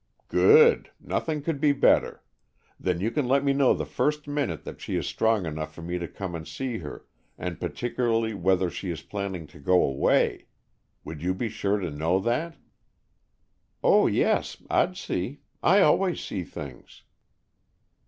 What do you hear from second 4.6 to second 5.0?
that she